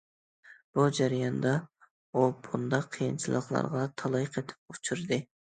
بۇ 0.77 0.85
جەرياندا 0.99 1.51
ئۇ 2.21 2.25
بۇنداق 2.47 2.87
قىيىنچىلىقلارغا 2.97 3.87
تالاي 4.03 4.29
قېتىم 4.39 4.75
ئۇچرىدى. 4.77 5.25